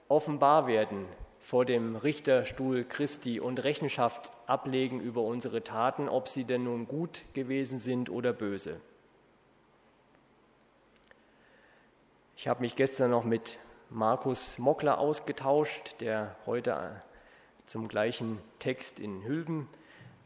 offenbar 0.07 0.65
werden 0.65 1.05
vor 1.37 1.63
dem 1.63 1.95
Richterstuhl 1.95 2.85
Christi 2.85 3.39
und 3.39 3.63
Rechenschaft 3.63 4.31
ablegen 4.47 4.99
über 4.99 5.21
unsere 5.21 5.63
Taten, 5.63 6.09
ob 6.09 6.27
sie 6.27 6.45
denn 6.45 6.63
nun 6.63 6.87
gut 6.87 7.23
gewesen 7.35 7.77
sind 7.77 8.09
oder 8.09 8.33
böse. 8.33 8.81
Ich 12.39 12.47
habe 12.47 12.61
mich 12.61 12.75
gestern 12.75 13.09
noch 13.09 13.23
mit 13.23 13.57
Markus 13.89 14.59
Mockler 14.59 14.99
ausgetauscht, 14.99 15.95
der 16.01 16.35
heute 16.45 17.01
zum 17.65 17.87
gleichen 17.87 18.37
Text 18.59 18.99
in 18.99 19.23
Hülben 19.23 19.67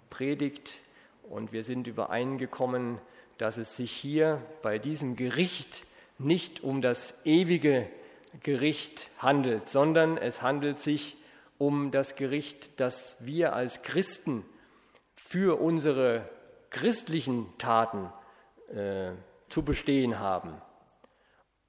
predigt. 0.09 0.79
Und 1.23 1.53
wir 1.53 1.63
sind 1.63 1.87
übereingekommen, 1.87 2.99
dass 3.37 3.57
es 3.57 3.77
sich 3.77 3.93
hier 3.93 4.41
bei 4.61 4.77
diesem 4.77 5.15
Gericht 5.15 5.85
nicht 6.17 6.65
um 6.65 6.81
das 6.81 7.15
ewige 7.23 7.87
Gericht 8.43 9.09
handelt, 9.17 9.69
sondern 9.69 10.17
es 10.17 10.41
handelt 10.41 10.81
sich 10.81 11.15
um 11.59 11.91
das 11.91 12.17
Gericht, 12.17 12.81
das 12.81 13.15
wir 13.21 13.53
als 13.53 13.83
Christen 13.83 14.43
für 15.15 15.61
unsere 15.61 16.27
christlichen 16.71 17.57
Taten 17.57 18.11
äh, 18.75 19.13
zu 19.47 19.63
bestehen 19.63 20.19
haben. 20.19 20.61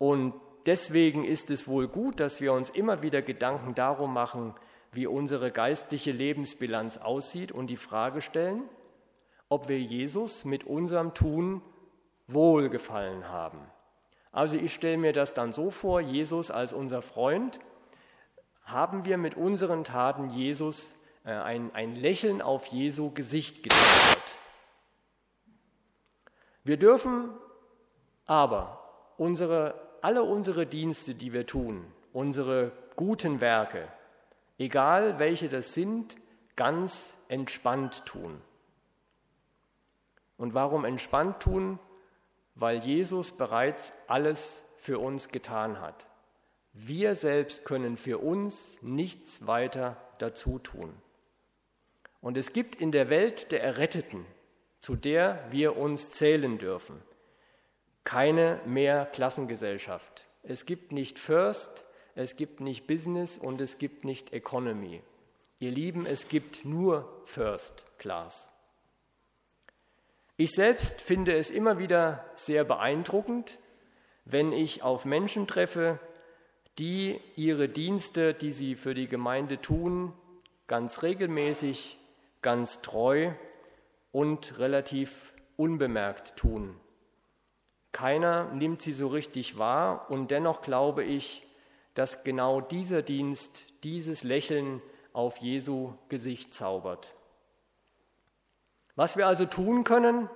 Und 0.02 0.34
deswegen 0.66 1.22
ist 1.22 1.48
es 1.52 1.68
wohl 1.68 1.86
gut, 1.86 2.18
dass 2.18 2.40
wir 2.40 2.54
uns 2.54 2.70
immer 2.70 3.02
wieder 3.02 3.22
Gedanken 3.22 3.76
darum 3.76 4.12
machen, 4.12 4.52
wie 4.90 5.06
unsere 5.06 5.52
geistliche 5.52 6.10
Lebensbilanz 6.10 6.98
aussieht 6.98 7.52
und 7.52 7.68
die 7.68 7.76
Frage 7.76 8.20
stellen, 8.20 8.64
ob 9.48 9.68
wir 9.68 9.78
Jesus 9.78 10.44
mit 10.44 10.64
unserem 10.64 11.14
Tun 11.14 11.62
wohlgefallen 12.26 13.28
haben. 13.28 13.60
Also 14.32 14.56
ich 14.56 14.74
stelle 14.74 14.96
mir 14.96 15.12
das 15.12 15.34
dann 15.34 15.52
so 15.52 15.70
vor, 15.70 16.00
Jesus 16.00 16.50
als 16.50 16.72
unser 16.72 17.00
Freund, 17.00 17.60
haben 18.64 19.04
wir 19.04 19.18
mit 19.18 19.36
unseren 19.36 19.84
Taten 19.84 20.30
Jesus 20.30 20.96
äh, 21.24 21.30
ein, 21.30 21.72
ein 21.76 21.94
Lächeln 21.94 22.42
auf 22.42 22.66
Jesu 22.66 23.12
Gesicht 23.12 23.62
gezaubert. 23.62 24.36
Wir 26.64 26.76
dürfen 26.76 27.30
aber 28.26 28.80
unsere, 29.16 29.91
alle 30.02 30.22
unsere 30.22 30.66
Dienste, 30.66 31.14
die 31.14 31.32
wir 31.32 31.46
tun, 31.46 31.84
unsere 32.12 32.72
guten 32.96 33.40
Werke, 33.40 33.88
egal 34.58 35.18
welche 35.18 35.48
das 35.48 35.74
sind, 35.74 36.16
ganz 36.56 37.16
entspannt 37.28 38.04
tun. 38.04 38.40
Und 40.36 40.54
warum 40.54 40.84
entspannt 40.84 41.40
tun? 41.40 41.78
weil 42.54 42.78
Jesus 42.78 43.32
bereits 43.32 43.92
alles 44.06 44.64
für 44.76 44.98
uns 44.98 45.28
getan 45.28 45.80
hat. 45.80 46.06
Wir 46.72 47.14
selbst 47.14 47.64
können 47.64 47.96
für 47.96 48.18
uns 48.18 48.78
nichts 48.82 49.46
weiter 49.46 49.96
dazu 50.18 50.58
tun. 50.58 50.92
Und 52.20 52.36
es 52.36 52.52
gibt 52.52 52.76
in 52.76 52.92
der 52.92 53.10
Welt 53.10 53.52
der 53.52 53.62
Erretteten, 53.62 54.24
zu 54.80 54.96
der 54.96 55.44
wir 55.50 55.76
uns 55.76 56.10
zählen 56.10 56.58
dürfen, 56.58 57.00
keine 58.04 58.60
mehr 58.66 59.06
Klassengesellschaft. 59.06 60.26
Es 60.42 60.66
gibt 60.66 60.92
nicht 60.92 61.18
First, 61.18 61.86
es 62.14 62.36
gibt 62.36 62.60
nicht 62.60 62.86
Business 62.86 63.38
und 63.38 63.60
es 63.60 63.78
gibt 63.78 64.04
nicht 64.04 64.32
Economy. 64.32 65.02
Ihr 65.60 65.70
Lieben, 65.70 66.06
es 66.06 66.28
gibt 66.28 66.64
nur 66.64 67.22
First 67.24 67.86
Class. 67.98 68.48
Ich 70.36 70.50
selbst 70.50 71.00
finde 71.00 71.36
es 71.36 71.50
immer 71.50 71.78
wieder 71.78 72.24
sehr 72.34 72.64
beeindruckend, 72.64 73.58
wenn 74.24 74.52
ich 74.52 74.82
auf 74.82 75.04
Menschen 75.04 75.46
treffe, 75.46 76.00
die 76.78 77.20
ihre 77.36 77.68
Dienste, 77.68 78.34
die 78.34 78.52
sie 78.52 78.74
für 78.74 78.94
die 78.94 79.08
Gemeinde 79.08 79.60
tun, 79.60 80.12
ganz 80.66 81.02
regelmäßig, 81.02 81.98
ganz 82.40 82.80
treu 82.80 83.32
und 84.10 84.58
relativ 84.58 85.34
unbemerkt 85.56 86.36
tun. 86.36 86.80
Keiner 87.92 88.44
nimmt 88.52 88.82
sie 88.82 88.92
so 88.92 89.08
richtig 89.08 89.58
wahr 89.58 90.10
und 90.10 90.30
dennoch 90.30 90.62
glaube 90.62 91.04
ich, 91.04 91.46
dass 91.94 92.24
genau 92.24 92.60
dieser 92.60 93.02
Dienst, 93.02 93.66
dieses 93.84 94.24
Lächeln 94.24 94.80
auf 95.12 95.36
Jesu 95.38 95.92
Gesicht 96.08 96.54
zaubert. 96.54 97.14
Was 98.96 99.16
wir 99.16 99.26
also 99.26 99.44
tun 99.44 99.84
können, 99.84 100.28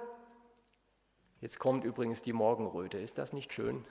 jetzt 1.40 1.58
kommt 1.58 1.84
übrigens 1.84 2.22
die 2.22 2.32
Morgenröte, 2.32 2.98
ist 2.98 3.18
das 3.18 3.32
nicht 3.32 3.52
schön? 3.52 3.84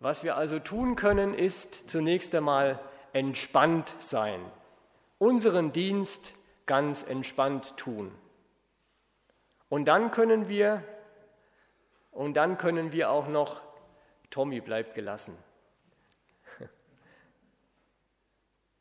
Was 0.00 0.24
wir 0.24 0.36
also 0.36 0.58
tun 0.58 0.96
können, 0.96 1.34
ist 1.34 1.88
zunächst 1.88 2.34
einmal 2.34 2.80
entspannt 3.12 3.94
sein, 3.98 4.40
unseren 5.18 5.72
Dienst 5.72 6.34
ganz 6.66 7.02
entspannt 7.02 7.76
tun. 7.76 8.12
Und 9.68 9.86
dann 9.86 10.10
können 10.10 10.48
wir, 10.48 10.84
und 12.14 12.34
dann 12.34 12.56
können 12.56 12.92
wir 12.92 13.10
auch 13.10 13.28
noch, 13.28 13.60
Tommy 14.30 14.60
bleibt 14.60 14.94
gelassen. 14.94 15.36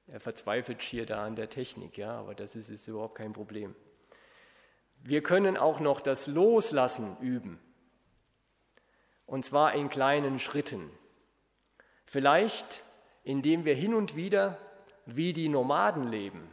Er 0.08 0.20
verzweifelt 0.20 0.82
hier 0.82 1.06
da 1.06 1.26
an 1.26 1.36
der 1.36 1.50
Technik, 1.50 1.98
ja, 1.98 2.12
aber 2.12 2.36
das 2.36 2.56
ist, 2.56 2.70
ist 2.70 2.88
überhaupt 2.88 3.16
kein 3.16 3.34
Problem. 3.34 3.76
Wir 5.02 5.24
können 5.24 5.58
auch 5.58 5.80
noch 5.80 6.02
das 6.02 6.28
Loslassen 6.28 7.18
üben. 7.20 7.60
Und 9.26 9.44
zwar 9.44 9.74
in 9.74 9.90
kleinen 9.90 10.38
Schritten. 10.38 10.92
Vielleicht, 12.06 12.84
indem 13.24 13.66
wir 13.66 13.74
hin 13.74 13.96
und 13.96 14.16
wieder 14.16 14.60
wie 15.06 15.34
die 15.34 15.50
Nomaden 15.50 16.08
leben. 16.08 16.53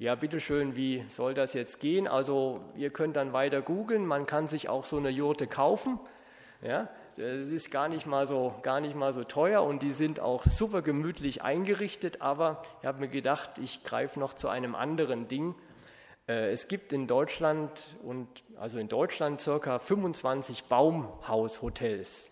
Ja, 0.00 0.14
bitteschön, 0.14 0.76
wie 0.76 1.04
soll 1.08 1.34
das 1.34 1.52
jetzt 1.52 1.78
gehen? 1.78 2.08
Also, 2.08 2.62
ihr 2.74 2.88
könnt 2.88 3.16
dann 3.16 3.34
weiter 3.34 3.60
googeln. 3.60 4.06
Man 4.06 4.24
kann 4.24 4.48
sich 4.48 4.70
auch 4.70 4.86
so 4.86 4.96
eine 4.96 5.10
Jurte 5.10 5.46
kaufen. 5.46 6.00
Ja, 6.62 6.88
das 7.18 7.48
ist 7.48 7.70
gar 7.70 7.86
nicht 7.90 8.06
mal 8.06 8.26
so, 8.26 8.54
gar 8.62 8.80
nicht 8.80 8.94
mal 8.94 9.12
so 9.12 9.24
teuer 9.24 9.62
und 9.62 9.82
die 9.82 9.92
sind 9.92 10.18
auch 10.18 10.46
super 10.46 10.80
gemütlich 10.80 11.42
eingerichtet. 11.42 12.22
Aber 12.22 12.62
ich 12.80 12.86
habe 12.86 12.98
mir 12.98 13.08
gedacht, 13.08 13.58
ich 13.58 13.84
greife 13.84 14.18
noch 14.18 14.32
zu 14.32 14.48
einem 14.48 14.74
anderen 14.74 15.28
Ding. 15.28 15.54
Äh, 16.26 16.50
es 16.50 16.66
gibt 16.66 16.94
in 16.94 17.06
Deutschland 17.06 17.86
und 18.02 18.26
also 18.56 18.78
in 18.78 18.88
Deutschland 18.88 19.42
circa 19.42 19.78
25 19.78 20.64
Baumhaushotels. 20.64 22.30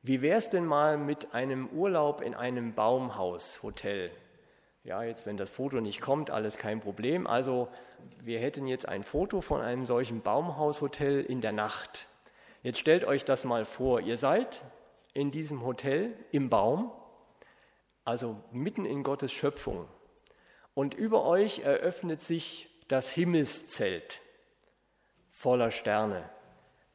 Wie 0.00 0.22
wäre 0.22 0.38
es 0.38 0.48
denn 0.48 0.64
mal 0.64 0.96
mit 0.96 1.34
einem 1.34 1.68
Urlaub 1.68 2.22
in 2.22 2.34
einem 2.34 2.72
Baumhaushotel? 2.72 4.10
Ja, 4.88 5.02
jetzt, 5.02 5.26
wenn 5.26 5.36
das 5.36 5.50
Foto 5.50 5.82
nicht 5.82 6.00
kommt, 6.00 6.30
alles 6.30 6.56
kein 6.56 6.80
Problem. 6.80 7.26
Also, 7.26 7.68
wir 8.22 8.40
hätten 8.40 8.66
jetzt 8.66 8.88
ein 8.88 9.02
Foto 9.02 9.42
von 9.42 9.60
einem 9.60 9.84
solchen 9.84 10.22
Baumhaushotel 10.22 11.20
in 11.20 11.42
der 11.42 11.52
Nacht. 11.52 12.08
Jetzt 12.62 12.78
stellt 12.78 13.04
euch 13.04 13.26
das 13.26 13.44
mal 13.44 13.66
vor. 13.66 14.00
Ihr 14.00 14.16
seid 14.16 14.62
in 15.12 15.30
diesem 15.30 15.62
Hotel 15.62 16.16
im 16.32 16.48
Baum 16.48 16.90
also 18.06 18.42
mitten 18.50 18.86
in 18.86 19.02
Gottes 19.02 19.30
Schöpfung. 19.30 19.86
Und 20.72 20.94
über 20.94 21.26
euch 21.26 21.58
eröffnet 21.58 22.22
sich 22.22 22.70
das 22.88 23.10
Himmelszelt 23.10 24.22
voller 25.28 25.70
Sterne, 25.70 26.30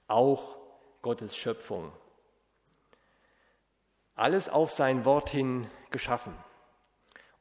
auch 0.07 0.57
Gottes 1.03 1.37
Schöpfung. 1.37 1.91
Alles 4.15 4.49
auf 4.49 4.71
sein 4.71 5.05
Wort 5.05 5.29
hin 5.29 5.67
geschaffen. 5.91 6.33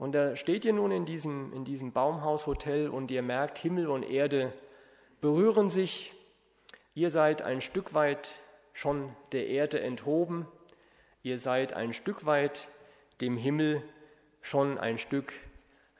Und 0.02 0.16
da 0.16 0.34
steht 0.34 0.64
ihr 0.64 0.72
nun 0.72 0.90
in 0.90 1.04
diesem, 1.04 1.52
in 1.52 1.64
diesem 1.64 1.92
Baumhaushotel 1.92 2.88
und 2.88 3.12
ihr 3.12 3.22
merkt, 3.22 3.56
Himmel 3.58 3.88
und 3.88 4.02
Erde 4.02 4.52
berühren 5.20 5.68
sich. 5.68 6.12
Ihr 6.92 7.08
seid 7.08 7.40
ein 7.42 7.60
Stück 7.60 7.94
weit 7.94 8.34
schon 8.72 9.14
der 9.30 9.46
Erde 9.46 9.80
enthoben. 9.80 10.48
Ihr 11.22 11.38
seid 11.38 11.74
ein 11.74 11.92
Stück 11.92 12.26
weit 12.26 12.66
dem 13.20 13.36
Himmel 13.36 13.80
schon 14.40 14.76
ein 14.76 14.98
Stück 14.98 15.34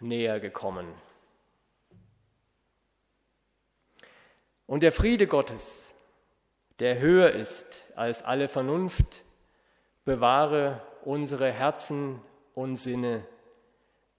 näher 0.01 0.41
gekommen. 0.41 0.89
Und 4.67 4.83
der 4.83 4.91
Friede 4.91 5.29
Gottes, 5.29 5.95
der 6.81 6.99
höher 6.99 7.31
ist 7.31 7.85
als 7.95 8.25
alle 8.25 8.49
Vernunft, 8.49 9.23
bewahre 10.05 10.83
unsere 11.05 11.53
Herzen 11.53 12.21
und 12.57 12.75
Sinne 12.75 13.25